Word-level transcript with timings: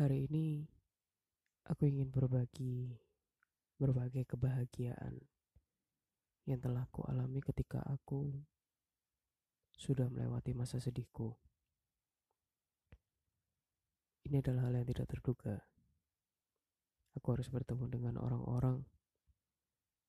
Hari 0.00 0.32
ini 0.32 0.64
aku 1.68 1.84
ingin 1.84 2.08
berbagi 2.08 2.88
berbagai 3.76 4.24
kebahagiaan 4.32 5.20
yang 6.48 6.56
telah 6.56 6.88
ku 6.88 7.04
alami 7.04 7.44
ketika 7.44 7.84
aku 7.84 8.32
sudah 9.76 10.08
melewati 10.08 10.56
masa 10.56 10.80
sedihku. 10.80 11.36
Ini 14.24 14.40
adalah 14.40 14.72
hal 14.72 14.80
yang 14.80 14.88
tidak 14.88 15.04
terduga. 15.04 15.60
Aku 17.20 17.36
harus 17.36 17.52
bertemu 17.52 17.84
dengan 17.92 18.16
orang-orang 18.24 18.80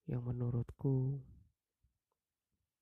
yang 0.08 0.24
menurutku 0.24 1.20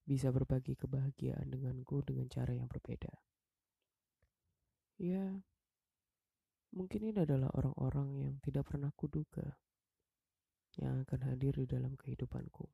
bisa 0.06 0.30
berbagi 0.30 0.78
kebahagiaan 0.78 1.50
denganku 1.50 2.06
dengan 2.06 2.30
cara 2.30 2.54
yang 2.54 2.70
berbeda. 2.70 3.18
Ya, 5.02 5.42
mungkin 6.74 7.02
ini 7.10 7.18
adalah 7.26 7.50
orang-orang 7.58 8.30
yang 8.30 8.36
tidak 8.46 8.70
pernah 8.70 8.94
kuduga 8.94 9.58
yang 10.78 11.02
akan 11.04 11.20
hadir 11.34 11.58
di 11.58 11.66
dalam 11.66 11.98
kehidupanku. 11.98 12.70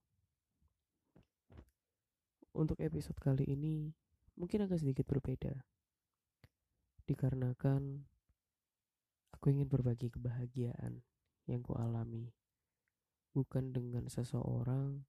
Untuk 2.55 2.80
episode 2.80 3.20
kali 3.20 3.48
ini 3.52 3.91
mungkin 4.35 4.68
agak 4.68 4.84
sedikit 4.84 5.08
berbeda. 5.08 5.52
Dikarenakan 7.05 8.04
aku 9.35 9.45
ingin 9.52 9.68
berbagi 9.68 10.12
kebahagiaan 10.12 11.04
yang 11.46 11.62
kualami 11.62 12.34
bukan 13.35 13.76
dengan 13.76 14.07
seseorang 14.07 15.04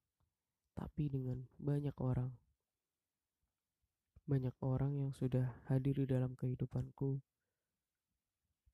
tapi 0.76 1.08
dengan 1.08 1.46
banyak 1.56 1.94
orang. 2.02 2.34
Banyak 4.26 4.58
orang 4.60 4.98
yang 4.98 5.12
sudah 5.14 5.54
hadir 5.70 6.02
di 6.02 6.06
dalam 6.10 6.34
kehidupanku 6.34 7.22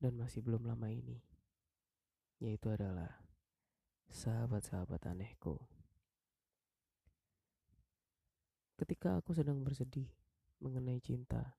dan 0.03 0.19
masih 0.19 0.43
belum 0.43 0.67
lama 0.67 0.91
ini, 0.91 1.23
yaitu 2.43 2.67
adalah 2.75 3.23
sahabat-sahabat 4.11 5.07
anehku. 5.07 5.63
Ketika 8.75 9.23
aku 9.23 9.31
sedang 9.31 9.63
bersedih 9.63 10.11
mengenai 10.59 10.99
cinta, 10.99 11.55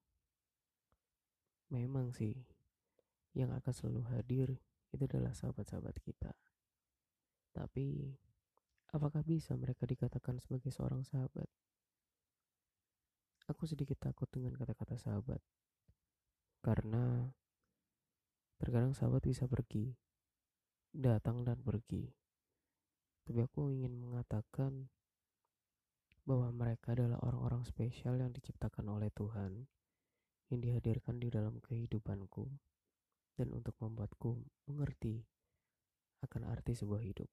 memang 1.71 2.11
sih 2.11 2.35
yang 3.31 3.55
akan 3.55 3.71
selalu 3.71 4.03
hadir 4.11 4.59
itu 4.91 5.07
adalah 5.07 5.31
sahabat-sahabat 5.31 5.95
kita. 6.03 6.35
Tapi 7.55 8.11
Apakah 8.93 9.25
bisa 9.25 9.57
mereka 9.57 9.89
dikatakan 9.89 10.37
sebagai 10.37 10.69
seorang 10.69 11.01
sahabat? 11.01 11.49
Aku 13.49 13.65
sedikit 13.65 13.97
takut 13.97 14.29
dengan 14.29 14.53
kata-kata 14.53 15.01
sahabat. 15.01 15.41
Karena 16.61 17.25
terkadang 18.63 18.95
sahabat 18.95 19.27
bisa 19.27 19.43
pergi, 19.43 19.91
datang 20.95 21.43
dan 21.43 21.59
pergi. 21.59 22.07
Tapi 23.27 23.43
aku 23.43 23.75
ingin 23.75 23.91
mengatakan 23.99 24.87
bahwa 26.23 26.47
mereka 26.55 26.95
adalah 26.95 27.19
orang-orang 27.27 27.67
spesial 27.67 28.15
yang 28.15 28.31
diciptakan 28.31 28.87
oleh 28.87 29.11
Tuhan 29.11 29.67
yang 30.47 30.59
dihadirkan 30.63 31.19
di 31.19 31.27
dalam 31.27 31.59
kehidupanku 31.59 32.47
dan 33.35 33.51
untuk 33.51 33.75
membuatku 33.83 34.39
mengerti 34.71 35.27
akan 36.23 36.47
arti 36.47 36.71
sebuah 36.71 37.03
hidup. 37.03 37.27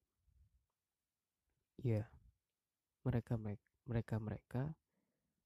Ya, 1.78 2.10
mereka 3.06 3.38
mereka 3.86 4.18
mereka 4.18 4.62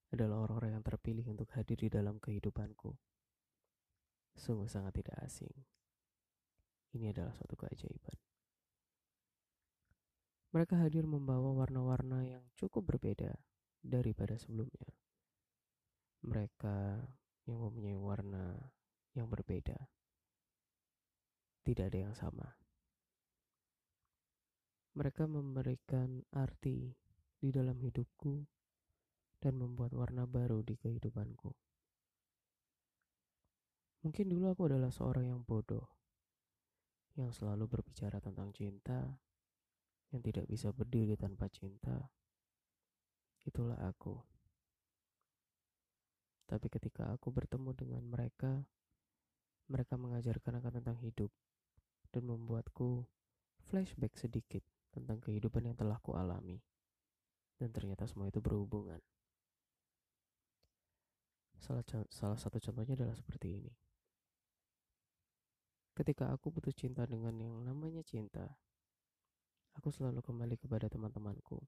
adalah 0.09 0.49
orang-orang 0.49 0.81
yang 0.81 0.85
terpilih 0.87 1.29
untuk 1.29 1.53
hadir 1.53 1.77
di 1.77 1.93
dalam 1.93 2.17
kehidupanku. 2.17 2.97
Sungguh 4.35 4.67
sangat 4.67 4.99
tidak 4.99 5.19
asing. 5.23 5.55
Ini 6.95 7.11
adalah 7.11 7.35
suatu 7.35 7.59
keajaiban. 7.59 8.19
Mereka 10.55 10.79
hadir 10.79 11.03
membawa 11.03 11.51
warna-warna 11.51 12.23
yang 12.23 12.47
cukup 12.55 12.95
berbeda 12.95 13.35
daripada 13.83 14.39
sebelumnya. 14.39 14.95
Mereka 16.23 17.03
yang 17.51 17.59
mempunyai 17.59 17.99
warna 17.99 18.55
yang 19.19 19.27
berbeda. 19.27 19.91
Tidak 21.67 21.91
ada 21.91 21.99
yang 21.99 22.15
sama. 22.15 22.55
Mereka 24.95 25.27
memberikan 25.27 26.23
arti 26.31 26.95
di 27.43 27.51
dalam 27.51 27.75
hidupku 27.83 28.47
dan 29.43 29.59
membuat 29.59 29.91
warna 29.91 30.23
baru 30.23 30.63
di 30.63 30.79
kehidupanku. 30.79 31.51
Mungkin 34.05 34.29
dulu 34.29 34.53
aku 34.53 34.69
adalah 34.69 34.93
seorang 34.93 35.33
yang 35.33 35.41
bodoh, 35.41 35.89
yang 37.17 37.33
selalu 37.33 37.65
berbicara 37.65 38.21
tentang 38.21 38.53
cinta, 38.53 39.01
yang 40.13 40.21
tidak 40.21 40.45
bisa 40.45 40.69
berdiri 40.77 41.17
tanpa 41.17 41.49
cinta. 41.49 42.13
Itulah 43.49 43.81
aku. 43.81 44.21
Tapi 46.45 46.69
ketika 46.69 47.17
aku 47.17 47.33
bertemu 47.33 47.73
dengan 47.73 48.05
mereka, 48.05 48.69
mereka 49.73 49.97
mengajarkan 49.97 50.61
akan 50.61 50.73
tentang 50.85 51.01
hidup 51.01 51.33
dan 52.13 52.29
membuatku 52.29 53.09
flashback 53.65 54.21
sedikit 54.21 54.61
tentang 54.93 55.17
kehidupan 55.25 55.65
yang 55.65 55.77
telah 55.81 55.97
kualami. 56.05 56.61
Dan 57.57 57.73
ternyata 57.73 58.05
semua 58.05 58.29
itu 58.29 58.45
berhubungan. 58.45 59.01
Salah, 61.57 61.81
salah 62.13 62.37
satu 62.37 62.61
contohnya 62.61 62.93
adalah 62.93 63.17
seperti 63.17 63.65
ini. 63.65 63.73
Ketika 65.95 66.35
aku 66.35 66.51
putus 66.51 66.75
cinta 66.75 67.07
dengan 67.07 67.39
yang 67.39 67.55
namanya 67.63 68.03
cinta, 68.03 68.43
aku 69.79 69.95
selalu 69.95 70.27
kembali 70.27 70.59
kepada 70.59 70.91
teman-temanku. 70.91 71.63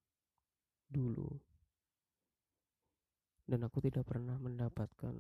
Dulu. 0.90 1.30
Dan 3.46 3.62
aku 3.62 3.78
tidak 3.86 4.02
pernah 4.10 4.34
mendapatkan 4.34 5.14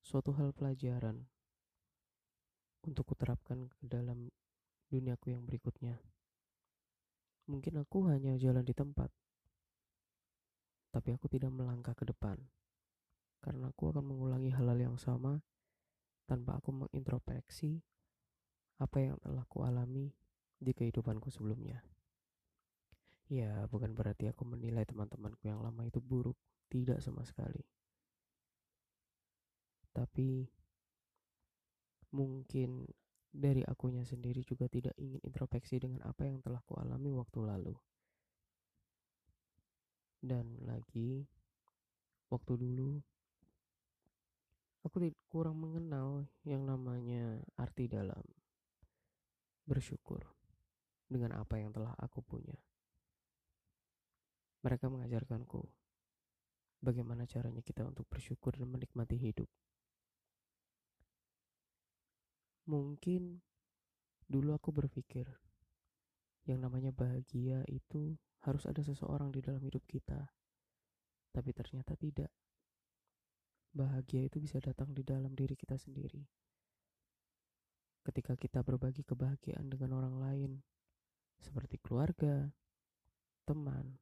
suatu 0.00 0.32
hal 0.40 0.56
pelajaran 0.56 1.28
untuk 2.88 3.12
kuterapkan 3.12 3.68
ke 3.68 3.84
dalam 3.84 4.32
duniaku 4.88 5.36
yang 5.36 5.44
berikutnya. 5.44 6.00
Mungkin 7.44 7.76
aku 7.84 8.08
hanya 8.08 8.40
jalan 8.40 8.64
di 8.64 8.72
tempat, 8.72 9.12
tapi 10.88 11.12
aku 11.12 11.28
tidak 11.28 11.52
melangkah 11.52 11.92
ke 11.92 12.08
depan, 12.08 12.40
karena 13.44 13.68
aku 13.68 13.92
akan 13.92 14.00
mengulangi 14.00 14.48
hal-hal 14.48 14.80
yang 14.80 14.96
sama 14.96 15.44
tanpa 16.24 16.56
aku 16.56 16.72
mengintrospeksi 16.72 17.84
apa 18.82 18.98
yang 18.98 19.16
telah 19.22 19.46
aku 19.46 19.62
alami 19.62 20.10
di 20.58 20.72
kehidupanku 20.74 21.30
sebelumnya. 21.30 21.82
Ya, 23.30 23.64
bukan 23.72 23.96
berarti 23.96 24.28
aku 24.28 24.44
menilai 24.44 24.84
teman-temanku 24.84 25.48
yang 25.48 25.64
lama 25.64 25.82
itu 25.88 26.02
buruk, 26.02 26.36
tidak 26.68 27.00
sama 27.00 27.24
sekali. 27.24 27.64
Tapi 29.94 30.44
mungkin 32.14 32.86
dari 33.34 33.66
akunya 33.66 34.06
sendiri 34.06 34.46
juga 34.46 34.70
tidak 34.70 34.94
ingin 34.94 35.18
introspeksi 35.26 35.82
dengan 35.82 36.02
apa 36.06 36.26
yang 36.26 36.38
telah 36.44 36.62
kualami 36.62 37.10
waktu 37.10 37.40
lalu. 37.42 37.74
Dan 40.24 40.56
lagi, 40.64 41.26
waktu 42.30 42.52
dulu, 42.56 43.02
aku 44.86 45.10
kurang 45.28 45.60
mengenal 45.60 46.28
yang 46.46 46.64
namanya 46.64 47.42
arti 47.58 47.90
dalam 47.90 48.22
bersyukur 49.64 50.24
dengan 51.08 51.36
apa 51.36 51.60
yang 51.60 51.72
telah 51.72 51.92
aku 51.96 52.20
punya. 52.20 52.56
Mereka 54.64 54.88
mengajarkanku 54.88 55.60
bagaimana 56.80 57.24
caranya 57.24 57.60
kita 57.60 57.84
untuk 57.84 58.08
bersyukur 58.08 58.56
dan 58.56 58.68
menikmati 58.68 59.16
hidup. 59.16 59.48
Mungkin 62.64 63.44
dulu 64.24 64.56
aku 64.56 64.72
berpikir 64.72 65.28
yang 66.48 66.64
namanya 66.64 66.92
bahagia 66.92 67.64
itu 67.68 68.16
harus 68.44 68.68
ada 68.68 68.84
seseorang 68.84 69.32
di 69.32 69.40
dalam 69.40 69.60
hidup 69.64 69.84
kita. 69.88 70.28
Tapi 71.32 71.50
ternyata 71.56 71.96
tidak. 71.96 72.32
Bahagia 73.74 74.28
itu 74.28 74.38
bisa 74.38 74.60
datang 74.60 74.92
di 74.92 75.02
dalam 75.02 75.32
diri 75.32 75.56
kita 75.56 75.74
sendiri. 75.80 76.24
Ketika 78.04 78.36
kita 78.36 78.60
berbagi 78.60 79.00
kebahagiaan 79.00 79.72
dengan 79.72 79.96
orang 79.96 80.16
lain, 80.20 80.52
seperti 81.40 81.80
keluarga, 81.80 82.52
teman, 83.48 83.96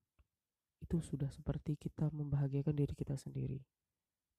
itu 0.83 0.99
sudah 0.99 1.31
seperti 1.31 1.79
kita 1.79 2.11
membahagiakan 2.11 2.75
diri 2.75 2.95
kita 2.99 3.15
sendiri. 3.15 3.63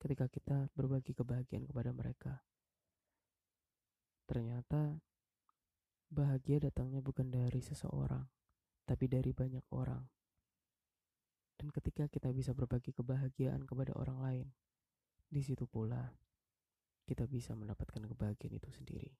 Ketika 0.03 0.27
kita 0.27 0.67
berbagi 0.75 1.15
kebahagiaan 1.15 1.63
kepada 1.63 1.95
mereka, 1.95 2.43
Ternyata 4.23 5.03
bahagia 6.07 6.63
datangnya 6.63 7.03
bukan 7.03 7.27
dari 7.27 7.59
seseorang, 7.59 8.23
tapi 8.87 9.11
dari 9.11 9.35
banyak 9.35 9.61
orang. 9.75 9.99
Dan 11.59 11.69
ketika 11.69 12.07
kita 12.07 12.31
bisa 12.31 12.55
berbagi 12.55 12.95
kebahagiaan 12.95 13.67
kepada 13.67 13.91
orang 13.99 14.19
lain, 14.23 14.47
di 15.27 15.43
situ 15.43 15.67
pula 15.67 16.15
kita 17.03 17.27
bisa 17.27 17.51
mendapatkan 17.53 17.99
kebahagiaan 17.99 18.55
itu 18.55 18.69
sendiri. 18.71 19.11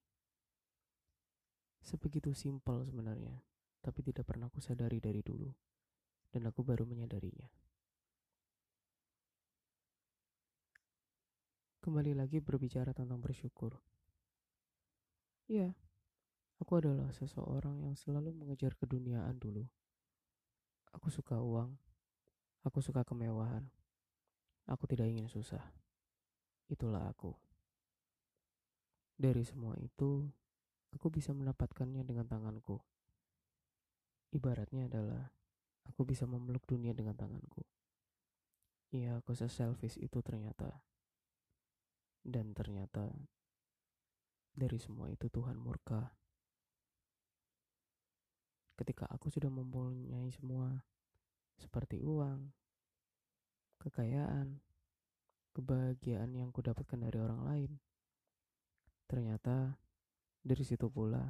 Sebegitu 1.84 2.32
simpel 2.32 2.88
sebenarnya, 2.88 3.44
tapi 3.84 4.00
tidak 4.08 4.24
pernah 4.24 4.48
aku 4.48 4.64
sadari 4.64 5.04
dari 5.04 5.20
dulu, 5.20 5.52
dan 6.32 6.48
aku 6.48 6.64
baru 6.64 6.88
menyadarinya. 6.88 7.52
Kembali 11.84 12.16
lagi 12.16 12.40
berbicara 12.40 12.96
tentang 12.96 13.20
bersyukur. 13.20 13.76
Ya, 15.52 15.76
aku 16.56 16.80
adalah 16.80 17.12
seseorang 17.12 17.84
yang 17.84 18.00
selalu 18.00 18.32
mengejar 18.32 18.80
keduniaan 18.80 19.36
dulu. 19.36 19.68
Aku 20.96 21.12
suka 21.12 21.44
uang, 21.44 21.76
aku 22.64 22.80
suka 22.80 23.04
kemewahan, 23.04 23.68
aku 24.72 24.88
tidak 24.88 25.12
ingin 25.12 25.28
susah. 25.28 25.76
Itulah 26.72 27.12
aku. 27.12 27.36
Dari 29.20 29.44
semua 29.44 29.76
itu, 29.84 30.32
aku 30.94 31.10
bisa 31.10 31.34
mendapatkannya 31.34 32.06
dengan 32.06 32.30
tanganku. 32.30 32.80
Ibaratnya 34.34 34.90
adalah 34.90 35.30
aku 35.86 36.06
bisa 36.08 36.26
memeluk 36.26 36.66
dunia 36.66 36.94
dengan 36.94 37.14
tanganku. 37.14 37.66
Iya, 38.94 39.22
aku 39.22 39.34
se-selfish 39.34 39.98
itu 39.98 40.22
ternyata. 40.22 40.70
Dan 42.24 42.54
ternyata 42.54 43.10
dari 44.54 44.78
semua 44.78 45.10
itu 45.10 45.28
Tuhan 45.28 45.58
murka. 45.58 46.14
Ketika 48.78 49.10
aku 49.10 49.30
sudah 49.30 49.50
mempunyai 49.50 50.30
semua, 50.34 50.82
seperti 51.58 52.02
uang, 52.02 52.54
kekayaan, 53.82 54.62
kebahagiaan 55.54 56.34
yang 56.34 56.50
kudapatkan 56.50 56.98
dari 56.98 57.18
orang 57.22 57.42
lain, 57.46 57.72
ternyata 59.06 59.78
dari 60.44 60.64
situ 60.68 60.92
pula 60.92 61.24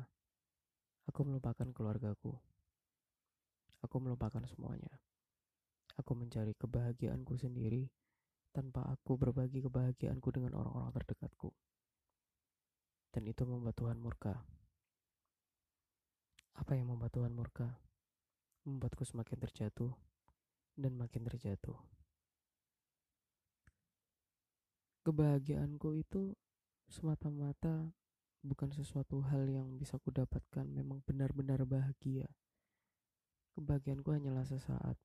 aku 1.06 1.22
melupakan 1.22 1.70
keluargaku. 1.70 2.34
Aku 3.86 4.02
melupakan 4.02 4.42
semuanya. 4.50 4.90
Aku 6.02 6.18
mencari 6.18 6.58
kebahagiaanku 6.58 7.38
sendiri 7.38 7.86
tanpa 8.50 8.90
aku 8.90 9.14
berbagi 9.14 9.62
kebahagiaanku 9.62 10.30
dengan 10.34 10.58
orang-orang 10.58 10.90
terdekatku. 10.98 11.54
Dan 13.14 13.30
itu 13.30 13.46
membuat 13.46 13.78
Tuhan 13.78 14.02
murka. 14.02 14.34
Apa 16.58 16.74
yang 16.74 16.90
membuat 16.90 17.14
Tuhan 17.14 17.38
murka? 17.38 17.70
Membuatku 18.66 19.06
semakin 19.06 19.38
terjatuh 19.38 19.94
dan 20.74 20.98
makin 20.98 21.22
terjatuh. 21.30 21.78
Kebahagiaanku 25.06 26.00
itu 26.00 26.34
semata-mata 26.90 27.94
bukan 28.44 28.70
sesuatu 28.76 29.24
hal 29.32 29.48
yang 29.48 29.80
bisa 29.80 29.96
kudapatkan 29.98 30.68
memang 30.68 31.00
benar-benar 31.08 31.64
bahagia. 31.64 32.28
Kebahagiaanku 33.56 34.12
hanyalah 34.12 34.44
sesaat 34.44 35.00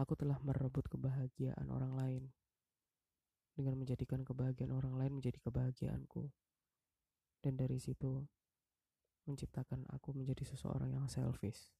Aku 0.00 0.16
telah 0.16 0.40
merebut 0.40 0.88
kebahagiaan 0.88 1.68
orang 1.68 1.92
lain 1.92 2.22
dengan 3.52 3.76
menjadikan 3.76 4.24
kebahagiaan 4.24 4.72
orang 4.72 4.96
lain 4.96 5.20
menjadi 5.20 5.36
kebahagiaanku. 5.44 6.30
Dan 7.44 7.60
dari 7.60 7.76
situ 7.76 8.24
menciptakan 9.28 9.84
aku 9.92 10.16
menjadi 10.16 10.46
seseorang 10.48 10.96
yang 10.96 11.04
selfish. 11.10 11.74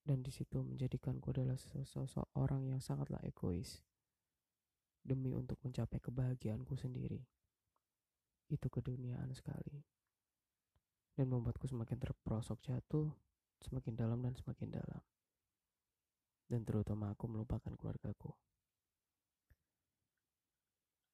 Dan 0.00 0.26
di 0.26 0.34
situ 0.34 0.64
menjadikanku 0.64 1.30
adalah 1.30 1.54
seseorang 1.54 2.66
yang 2.66 2.82
sangatlah 2.82 3.22
egois 3.22 3.84
demi 5.06 5.30
untuk 5.30 5.60
mencapai 5.62 6.02
kebahagiaanku 6.02 6.74
sendiri. 6.74 7.22
Itu 8.50 8.66
keduniaan 8.66 9.30
sekali. 9.32 9.78
Dan 11.14 11.30
membuatku 11.30 11.70
semakin 11.70 12.02
terperosok 12.02 12.58
jatuh, 12.66 13.08
semakin 13.62 13.94
dalam 13.94 14.18
dan 14.20 14.34
semakin 14.34 14.68
dalam 14.74 15.02
dan 16.50 16.66
terutama 16.66 17.14
aku 17.14 17.30
melupakan 17.30 17.70
keluargaku. 17.78 18.34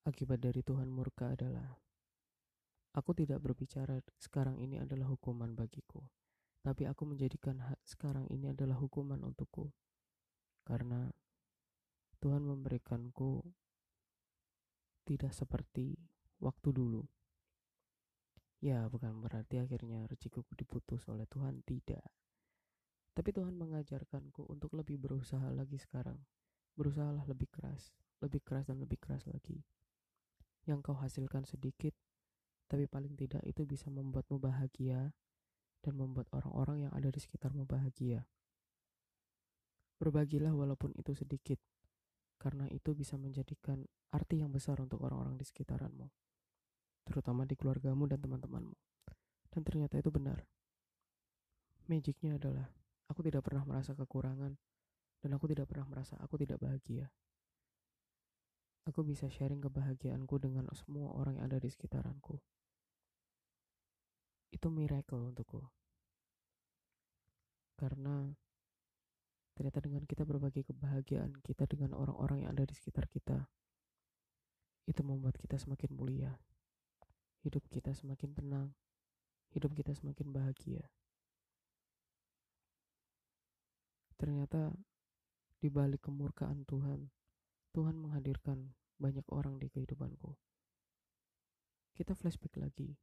Akibat 0.09 0.41
dari 0.41 0.65
Tuhan 0.65 0.89
murka 0.89 1.37
adalah 1.37 1.77
aku 2.97 3.13
tidak 3.13 3.45
berbicara 3.45 4.01
sekarang 4.17 4.57
ini 4.57 4.81
adalah 4.81 5.13
hukuman 5.13 5.53
bagiku, 5.53 6.01
tapi 6.65 6.89
aku 6.89 7.05
menjadikan 7.05 7.61
sekarang 7.85 8.25
ini 8.33 8.57
adalah 8.57 8.81
hukuman 8.81 9.21
untukku. 9.21 9.69
Karena 10.65 11.05
Tuhan 12.17 12.43
memberikanku 12.43 13.45
tidak 15.05 15.37
seperti 15.37 16.01
waktu 16.41 16.69
dulu. 16.73 17.05
Ya, 18.65 18.89
bukan 18.89 19.21
berarti 19.21 19.61
akhirnya 19.61 20.09
rezekiku 20.09 20.41
diputus 20.57 21.05
oleh 21.13 21.29
Tuhan, 21.29 21.61
tidak. 21.69 22.05
Tapi 23.17 23.33
Tuhan 23.33 23.57
mengajarkanku 23.57 24.49
untuk 24.49 24.77
lebih 24.77 25.01
berusaha 25.01 25.49
lagi 25.53 25.77
sekarang. 25.81 26.21
Berusahalah 26.77 27.25
lebih 27.25 27.49
keras, 27.49 27.97
lebih 28.21 28.45
keras 28.45 28.69
dan 28.69 28.81
lebih 28.81 29.01
keras 29.01 29.25
lagi. 29.29 29.65
Yang 30.69 30.85
kau 30.85 30.97
hasilkan 30.97 31.49
sedikit, 31.49 31.97
tapi 32.69 32.85
paling 32.85 33.17
tidak 33.17 33.41
itu 33.49 33.65
bisa 33.65 33.89
membuatmu 33.89 34.37
bahagia 34.37 35.17
dan 35.81 35.95
membuat 35.97 36.27
orang-orang 36.35 36.89
yang 36.89 36.93
ada 36.93 37.09
di 37.09 37.21
sekitarmu 37.23 37.65
bahagia. 37.65 38.27
Berbagilah 39.97 40.53
walaupun 40.53 40.93
itu 40.93 41.17
sedikit, 41.17 41.57
karena 42.37 42.69
itu 42.69 42.93
bisa 42.93 43.17
menjadikan 43.17 43.87
arti 44.13 44.45
yang 44.45 44.53
besar 44.53 44.77
untuk 44.83 45.01
orang-orang 45.01 45.41
di 45.41 45.47
sekitaranmu, 45.49 46.13
terutama 47.07 47.47
di 47.47 47.55
keluargamu 47.55 48.11
dan 48.11 48.19
teman-temanmu. 48.19 48.75
Dan 49.55 49.63
ternyata 49.63 49.97
itu 50.03 50.11
benar. 50.11 50.43
Magicnya 51.87 52.35
adalah 52.37 52.67
Aku 53.07 53.23
tidak 53.23 53.47
pernah 53.47 53.63
merasa 53.63 53.95
kekurangan 53.95 54.59
dan 55.23 55.31
aku 55.31 55.47
tidak 55.47 55.71
pernah 55.71 55.87
merasa 55.87 56.19
aku 56.19 56.43
tidak 56.43 56.59
bahagia. 56.59 57.07
Aku 58.87 59.03
bisa 59.03 59.27
sharing 59.31 59.63
kebahagiaanku 59.63 60.39
dengan 60.39 60.67
semua 60.75 61.11
orang 61.15 61.39
yang 61.39 61.47
ada 61.51 61.59
di 61.59 61.71
sekitaranku. 61.71 62.39
Itu 64.55 64.71
miracle 64.71 65.35
untukku. 65.35 65.63
Karena 67.79 68.31
ternyata 69.59 69.83
dengan 69.83 70.03
kita 70.07 70.23
berbagi 70.23 70.63
kebahagiaan 70.67 71.35
kita 71.43 71.67
dengan 71.67 71.95
orang-orang 71.99 72.47
yang 72.47 72.51
ada 72.55 72.63
di 72.63 72.75
sekitar 72.75 73.11
kita, 73.11 73.51
itu 74.87 75.03
membuat 75.03 75.35
kita 75.39 75.59
semakin 75.59 75.91
mulia. 75.95 76.39
Hidup 77.47 77.63
kita 77.71 77.95
semakin 77.95 78.35
tenang, 78.35 78.75
hidup 79.55 79.71
kita 79.79 79.95
semakin 79.95 80.35
bahagia. 80.35 80.83
Ternyata 84.19 84.75
di 85.63 85.71
balik 85.71 86.11
kemurkaan 86.11 86.67
Tuhan, 86.67 87.07
Tuhan 87.71 88.03
menghadirkan 88.03 88.75
banyak 88.99 89.23
orang 89.31 89.63
di 89.63 89.71
kehidupanku. 89.71 90.35
Kita 91.95 92.19
flashback 92.19 92.59
lagi. 92.59 92.99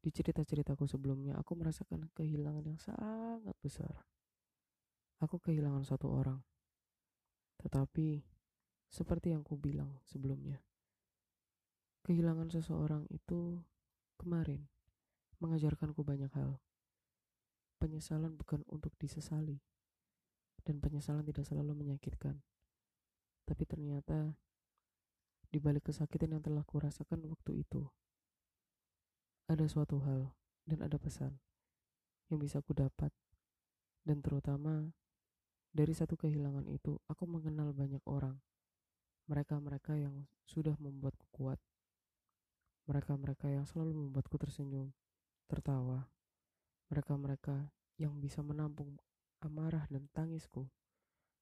Di 0.00 0.08
cerita-ceritaku 0.08 0.88
sebelumnya, 0.88 1.36
aku 1.36 1.52
merasakan 1.52 2.08
kehilangan 2.16 2.64
yang 2.64 2.80
sangat 2.80 3.52
besar. 3.60 4.08
Aku 5.20 5.36
kehilangan 5.36 5.84
satu 5.84 6.08
orang. 6.16 6.40
Tetapi, 7.60 8.24
seperti 8.88 9.36
yang 9.36 9.44
ku 9.44 9.60
bilang 9.60 10.00
sebelumnya, 10.08 10.64
kehilangan 12.06 12.54
seseorang 12.54 13.10
itu 13.10 13.58
kemarin 14.22 14.70
mengajarkanku 15.42 16.06
banyak 16.06 16.30
hal 16.38 16.62
penyesalan 17.76 18.32
bukan 18.34 18.64
untuk 18.72 18.96
disesali, 18.96 19.60
dan 20.64 20.80
penyesalan 20.80 21.22
tidak 21.22 21.44
selalu 21.44 21.76
menyakitkan. 21.76 22.40
Tapi 23.46 23.62
ternyata, 23.68 24.34
di 25.46 25.62
balik 25.62 25.92
kesakitan 25.92 26.36
yang 26.36 26.42
telah 26.42 26.64
kurasakan 26.66 27.22
waktu 27.30 27.62
itu, 27.62 27.86
ada 29.46 29.62
suatu 29.70 30.02
hal 30.02 30.34
dan 30.66 30.82
ada 30.82 30.98
pesan 30.98 31.38
yang 32.32 32.42
bisa 32.42 32.58
ku 32.64 32.74
dapat. 32.74 33.14
Dan 34.02 34.18
terutama, 34.24 34.90
dari 35.70 35.94
satu 35.94 36.18
kehilangan 36.18 36.66
itu, 36.66 36.98
aku 37.06 37.28
mengenal 37.28 37.70
banyak 37.70 38.02
orang. 38.08 38.40
Mereka-mereka 39.30 39.98
yang 39.98 40.26
sudah 40.46 40.74
membuatku 40.78 41.26
kuat. 41.30 41.58
Mereka-mereka 42.86 43.50
yang 43.50 43.66
selalu 43.66 43.94
membuatku 43.98 44.38
tersenyum, 44.38 44.94
tertawa, 45.50 46.06
mereka-mereka 46.86 47.70
yang 47.98 48.14
bisa 48.22 48.46
menampung 48.46 48.94
amarah 49.42 49.90
dan 49.90 50.06
tangisku, 50.14 50.70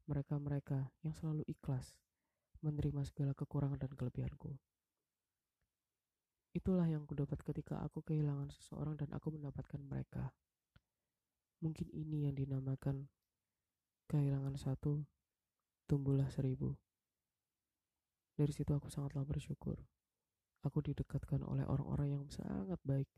mereka-mereka 0.08 0.88
yang 1.04 1.12
selalu 1.12 1.44
ikhlas 1.44 1.96
menerima 2.64 3.04
segala 3.04 3.36
kekurangan 3.36 3.76
dan 3.76 3.92
kelebihanku. 3.92 4.56
Itulah 6.54 6.88
yang 6.88 7.04
kudapat 7.04 7.42
ketika 7.44 7.82
aku 7.84 8.00
kehilangan 8.00 8.48
seseorang 8.48 8.96
dan 8.96 9.10
aku 9.12 9.34
mendapatkan 9.34 9.82
mereka. 9.84 10.32
Mungkin 11.60 11.92
ini 11.92 12.24
yang 12.24 12.34
dinamakan 12.38 13.10
kehilangan 14.08 14.56
satu, 14.56 15.02
tumbuhlah 15.90 16.30
seribu. 16.30 16.78
Dari 18.38 18.52
situ 18.54 18.70
aku 18.70 18.86
sangatlah 18.88 19.26
bersyukur. 19.26 19.82
Aku 20.64 20.80
didekatkan 20.80 21.44
oleh 21.44 21.68
orang-orang 21.68 22.20
yang 22.20 22.24
sangat 22.32 22.80
baik 22.82 23.08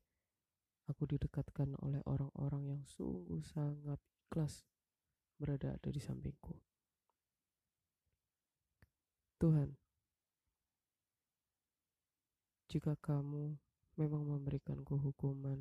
aku 0.87 1.03
didekatkan 1.11 1.75
oleh 1.83 1.99
orang-orang 2.07 2.79
yang 2.79 2.83
sungguh 2.87 3.43
sangat 3.43 3.99
ikhlas 4.27 4.63
berada 5.37 5.75
ada 5.75 5.91
di 5.91 5.99
sampingku. 5.99 6.55
Tuhan, 9.37 9.77
jika 12.73 12.97
kamu 12.97 13.53
memang 14.01 14.23
memberikanku 14.25 14.97
hukuman 14.97 15.61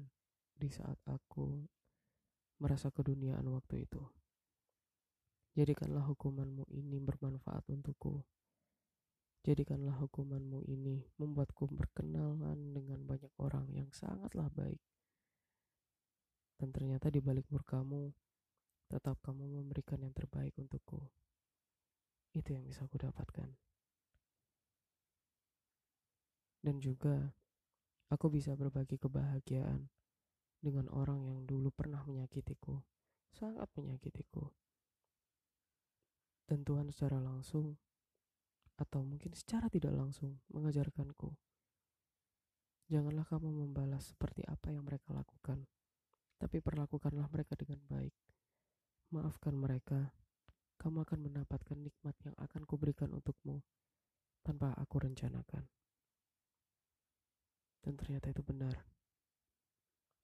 di 0.56 0.72
saat 0.72 0.96
aku 1.04 1.68
merasa 2.62 2.88
keduniaan 2.88 3.52
waktu 3.52 3.84
itu, 3.84 4.00
jadikanlah 5.58 6.08
hukumanmu 6.08 6.64
ini 6.72 7.04
bermanfaat 7.04 7.68
untukku. 7.68 8.24
Jadikanlah 9.46 10.02
hukumanmu 10.02 10.66
ini 10.66 11.06
membuatku 11.22 11.70
berkenalan 11.70 12.74
dengan 12.74 13.06
banyak 13.06 13.30
orang 13.38 13.70
yang 13.78 13.86
sangatlah 13.94 14.50
baik. 14.50 14.82
Dan 16.58 16.74
ternyata 16.74 17.14
di 17.14 17.22
balik 17.22 17.46
murkamu, 17.54 18.10
tetap 18.90 19.22
kamu 19.22 19.62
memberikan 19.62 20.02
yang 20.02 20.18
terbaik 20.18 20.58
untukku. 20.58 20.98
Itu 22.34 22.58
yang 22.58 22.66
bisa 22.66 22.90
aku 22.90 22.98
dapatkan. 22.98 23.54
Dan 26.66 26.82
juga, 26.82 27.38
aku 28.10 28.34
bisa 28.34 28.58
berbagi 28.58 28.98
kebahagiaan 28.98 29.94
dengan 30.58 30.90
orang 30.90 31.22
yang 31.22 31.46
dulu 31.46 31.70
pernah 31.70 32.02
menyakitiku, 32.02 32.82
sangat 33.30 33.70
menyakitiku. 33.78 34.50
Dan 36.50 36.66
Tuhan 36.66 36.90
secara 36.90 37.22
langsung 37.22 37.78
atau 38.76 39.04
mungkin 39.04 39.32
secara 39.32 39.72
tidak 39.72 39.96
langsung 39.96 40.40
mengajarkanku. 40.52 41.32
Janganlah 42.92 43.26
kamu 43.26 43.50
membalas 43.66 44.14
seperti 44.14 44.46
apa 44.46 44.70
yang 44.70 44.86
mereka 44.86 45.10
lakukan, 45.16 45.66
tapi 46.38 46.62
perlakukanlah 46.62 47.26
mereka 47.34 47.58
dengan 47.58 47.82
baik. 47.90 48.14
Maafkan 49.10 49.58
mereka, 49.58 50.14
kamu 50.78 51.02
akan 51.02 51.20
mendapatkan 51.26 51.78
nikmat 51.82 52.14
yang 52.22 52.36
akan 52.38 52.62
kuberikan 52.68 53.10
untukmu 53.16 53.64
tanpa 54.46 54.76
aku 54.78 55.02
rencanakan. 55.02 55.66
Dan 57.82 57.94
ternyata 57.98 58.30
itu 58.30 58.46
benar. 58.46 58.86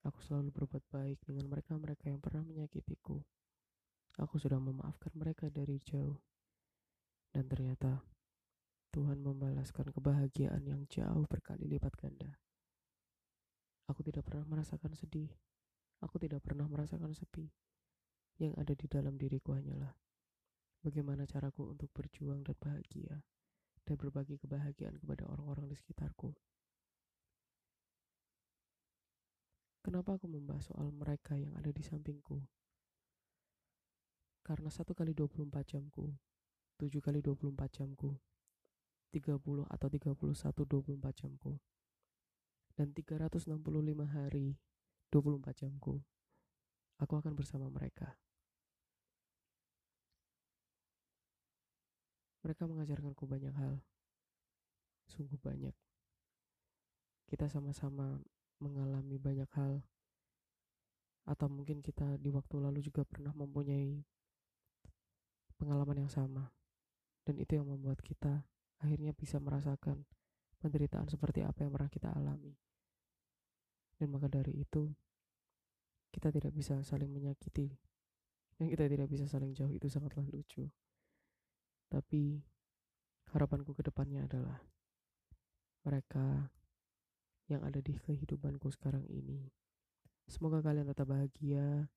Aku 0.02 0.18
selalu 0.26 0.50
berbuat 0.50 0.86
baik 0.90 1.22
dengan 1.26 1.46
mereka-mereka 1.46 2.10
yang 2.10 2.18
pernah 2.18 2.42
menyakitiku. 2.42 3.22
Aku 4.18 4.42
sudah 4.42 4.58
memaafkan 4.58 5.14
mereka 5.14 5.50
dari 5.50 5.78
jauh. 5.86 6.18
Dan 7.30 7.46
ternyata 7.46 8.02
Tuhan 8.92 9.24
membalaskan 9.24 9.96
kebahagiaan 9.96 10.68
yang 10.68 10.84
jauh 10.92 11.24
berkali 11.32 11.64
lipat 11.64 11.96
ganda. 11.96 12.36
Aku 13.88 14.04
tidak 14.04 14.28
pernah 14.28 14.44
merasakan 14.44 14.92
sedih. 14.96 15.32
Aku 16.04 16.20
tidak 16.20 16.44
pernah 16.44 16.68
merasakan 16.68 17.16
sepi. 17.16 17.48
Yang 18.36 18.54
ada 18.60 18.74
di 18.76 18.88
dalam 18.92 19.16
diriku 19.16 19.56
hanyalah 19.56 19.96
bagaimana 20.82 21.30
caraku 21.30 21.72
untuk 21.72 21.94
berjuang 21.94 22.42
dan 22.42 22.58
bahagia 22.58 23.22
dan 23.86 23.96
berbagi 23.98 24.38
kebahagiaan 24.42 24.98
kepada 24.98 25.30
orang-orang 25.30 25.70
di 25.70 25.78
sekitarku. 25.78 26.34
Kenapa 29.82 30.18
aku 30.18 30.30
membahas 30.30 30.70
soal 30.70 30.94
mereka 30.94 31.34
yang 31.38 31.58
ada 31.58 31.74
di 31.74 31.82
sampingku? 31.82 32.38
Karena 34.46 34.70
satu 34.70 34.94
kali 34.94 35.14
24 35.14 35.50
jamku, 35.66 36.06
tujuh 36.78 37.02
kali 37.02 37.22
24 37.22 37.50
jamku, 37.70 38.14
30 39.12 39.68
atau 39.68 39.88
31 39.92 40.16
24 40.16 41.20
jamku. 41.20 41.60
Dan 42.80 42.96
365 42.96 43.60
hari 44.08 44.56
24 45.12 45.52
jamku. 45.60 46.00
Aku 47.04 47.14
akan 47.20 47.36
bersama 47.36 47.68
mereka. 47.68 48.16
Mereka 52.42 52.66
mengajarkanku 52.66 53.28
banyak 53.28 53.54
hal. 53.54 53.84
Sungguh 55.06 55.38
banyak. 55.38 55.76
Kita 57.30 57.46
sama-sama 57.52 58.18
mengalami 58.58 59.20
banyak 59.22 59.50
hal. 59.54 59.84
Atau 61.28 61.52
mungkin 61.52 61.86
kita 61.86 62.18
di 62.18 62.34
waktu 62.34 62.56
lalu 62.58 62.82
juga 62.82 63.06
pernah 63.06 63.30
mempunyai 63.36 64.02
pengalaman 65.62 66.08
yang 66.08 66.12
sama. 66.12 66.50
Dan 67.22 67.38
itu 67.38 67.54
yang 67.54 67.70
membuat 67.70 68.02
kita 68.02 68.42
akhirnya 68.82 69.14
bisa 69.14 69.38
merasakan 69.38 70.04
penderitaan 70.62 71.10
seperti 71.10 71.46
apa 71.46 71.66
yang 71.66 71.72
pernah 71.74 71.90
kita 71.90 72.10
alami. 72.14 72.54
Dan 73.98 74.10
maka 74.10 74.30
dari 74.30 74.62
itu, 74.62 74.90
kita 76.10 76.34
tidak 76.34 76.54
bisa 76.54 76.82
saling 76.82 77.14
menyakiti. 77.14 77.70
Dan 78.58 78.70
kita 78.70 78.86
tidak 78.90 79.10
bisa 79.10 79.26
saling 79.26 79.54
jauh 79.54 79.74
itu 79.74 79.90
sangatlah 79.90 80.26
lucu. 80.30 80.70
Tapi 81.90 82.42
harapanku 83.34 83.74
ke 83.74 83.86
depannya 83.86 84.26
adalah 84.26 84.60
mereka 85.82 86.50
yang 87.50 87.66
ada 87.66 87.82
di 87.82 87.98
kehidupanku 87.98 88.70
sekarang 88.70 89.06
ini. 89.10 89.50
Semoga 90.30 90.62
kalian 90.62 90.88
tetap 90.88 91.10
bahagia 91.10 91.90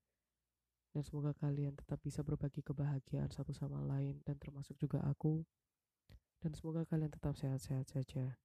dan 0.94 1.02
semoga 1.02 1.34
kalian 1.36 1.74
tetap 1.74 1.98
bisa 2.02 2.22
berbagi 2.22 2.62
kebahagiaan 2.62 3.30
satu 3.30 3.50
sama 3.54 3.82
lain 3.82 4.18
dan 4.26 4.38
termasuk 4.38 4.78
juga 4.78 5.02
aku 5.06 5.42
dan 6.44 6.52
semoga 6.52 6.84
kalian 6.84 7.08
tetap 7.08 7.32
sehat-sehat 7.40 7.88
saja. 7.88 8.36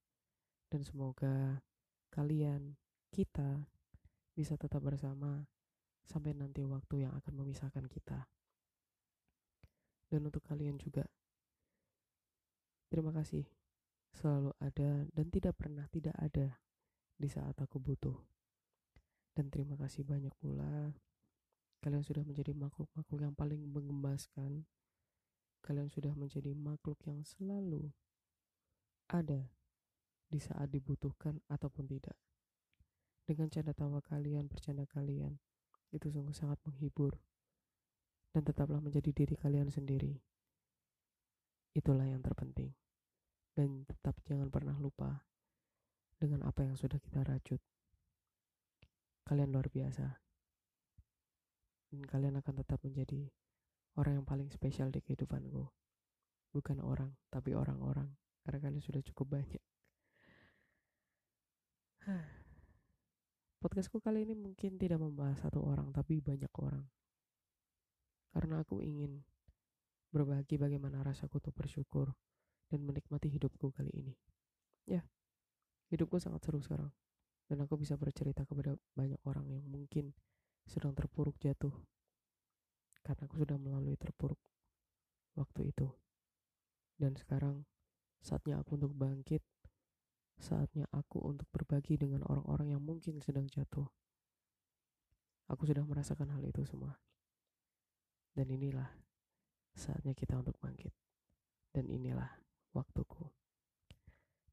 Dan 0.72 0.80
semoga 0.80 1.60
kalian, 2.08 2.80
kita, 3.12 3.68
bisa 4.32 4.56
tetap 4.56 4.80
bersama 4.80 5.44
sampai 6.08 6.32
nanti 6.32 6.64
waktu 6.64 7.04
yang 7.04 7.12
akan 7.12 7.44
memisahkan 7.44 7.84
kita. 7.92 8.24
Dan 10.08 10.24
untuk 10.24 10.40
kalian 10.48 10.80
juga, 10.80 11.04
terima 12.88 13.12
kasih 13.12 13.44
selalu 14.16 14.56
ada 14.58 15.04
dan 15.12 15.26
tidak 15.28 15.60
pernah 15.60 15.84
tidak 15.92 16.16
ada 16.16 16.56
di 17.20 17.28
saat 17.28 17.52
aku 17.60 17.76
butuh. 17.76 18.16
Dan 19.36 19.52
terima 19.52 19.76
kasih 19.76 20.08
banyak 20.08 20.32
pula 20.40 20.96
kalian 21.84 22.00
sudah 22.00 22.24
menjadi 22.24 22.56
makhluk-makhluk 22.56 23.20
yang 23.28 23.36
paling 23.36 23.60
mengembaskan 23.68 24.64
kalian 25.60 25.92
sudah 25.92 26.12
menjadi 26.16 26.56
makhluk 26.56 26.98
yang 27.04 27.20
selalu 27.22 27.92
ada 29.10 29.50
di 30.30 30.38
saat 30.38 30.70
dibutuhkan 30.70 31.42
ataupun 31.50 31.90
tidak. 31.90 32.14
Dengan 33.26 33.50
canda 33.50 33.74
tawa 33.74 33.98
kalian, 34.02 34.46
bercanda 34.46 34.86
kalian, 34.86 35.38
itu 35.90 36.06
sungguh 36.10 36.34
sangat 36.34 36.58
menghibur. 36.66 37.18
Dan 38.30 38.46
tetaplah 38.46 38.78
menjadi 38.78 39.10
diri 39.10 39.34
kalian 39.34 39.74
sendiri. 39.74 40.22
Itulah 41.74 42.06
yang 42.06 42.22
terpenting. 42.22 42.70
Dan 43.54 43.82
tetap 43.86 44.22
jangan 44.22 44.46
pernah 44.54 44.78
lupa 44.78 45.26
dengan 46.14 46.46
apa 46.46 46.62
yang 46.62 46.78
sudah 46.78 47.02
kita 47.02 47.26
rajut. 47.26 47.58
Kalian 49.26 49.50
luar 49.50 49.66
biasa. 49.66 50.06
Dan 51.90 52.06
kalian 52.06 52.38
akan 52.38 52.54
tetap 52.62 52.78
menjadi 52.86 53.34
orang 53.98 54.22
yang 54.22 54.26
paling 54.26 54.46
spesial 54.52 54.92
di 54.92 55.02
kehidupanku. 55.02 55.66
Bukan 56.50 56.78
orang, 56.82 57.14
tapi 57.30 57.54
orang-orang. 57.54 58.10
Karena 58.42 58.58
kalian 58.58 58.82
sudah 58.82 59.02
cukup 59.02 59.38
banyak. 59.38 59.62
Podcastku 63.62 64.00
kali 64.02 64.24
ini 64.26 64.34
mungkin 64.34 64.78
tidak 64.78 64.98
membahas 64.98 65.42
satu 65.42 65.62
orang, 65.62 65.90
tapi 65.94 66.22
banyak 66.22 66.50
orang. 66.58 66.86
Karena 68.30 68.62
aku 68.62 68.80
ingin 68.82 69.22
berbagi 70.10 70.58
bagaimana 70.58 71.02
rasaku 71.06 71.38
untuk 71.38 71.54
bersyukur 71.54 72.10
dan 72.70 72.82
menikmati 72.86 73.30
hidupku 73.30 73.70
kali 73.74 73.90
ini. 73.94 74.14
Ya, 74.86 75.06
hidupku 75.90 76.18
sangat 76.18 76.42
seru 76.46 76.62
sekarang. 76.62 76.90
Dan 77.50 77.66
aku 77.66 77.74
bisa 77.74 77.98
bercerita 77.98 78.46
kepada 78.46 78.78
banyak 78.94 79.18
orang 79.26 79.50
yang 79.50 79.66
mungkin 79.66 80.14
sedang 80.66 80.94
terpuruk 80.94 81.34
jatuh 81.42 81.74
karena 83.10 83.26
aku 83.26 83.42
sudah 83.42 83.58
melalui 83.58 83.98
terpuruk 83.98 84.38
waktu 85.34 85.74
itu. 85.74 85.90
Dan 86.94 87.18
sekarang 87.18 87.66
saatnya 88.22 88.62
aku 88.62 88.78
untuk 88.78 88.94
bangkit, 88.94 89.42
saatnya 90.38 90.86
aku 90.94 91.18
untuk 91.18 91.50
berbagi 91.50 91.98
dengan 91.98 92.22
orang-orang 92.30 92.78
yang 92.78 92.82
mungkin 92.86 93.18
sedang 93.18 93.50
jatuh. 93.50 93.90
Aku 95.50 95.66
sudah 95.66 95.82
merasakan 95.82 96.30
hal 96.30 96.46
itu 96.46 96.62
semua. 96.62 96.94
Dan 98.30 98.46
inilah 98.46 98.86
saatnya 99.74 100.14
kita 100.14 100.38
untuk 100.38 100.54
bangkit. 100.62 100.94
Dan 101.74 101.90
inilah 101.90 102.30
waktuku. 102.70 103.26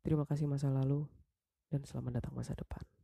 Terima 0.01 0.25
kasih 0.25 0.49
masa 0.49 0.73
lalu 0.73 1.05
dan 1.69 1.85
selamat 1.85 2.25
datang 2.25 2.33
masa 2.33 2.57
depan. 2.57 2.96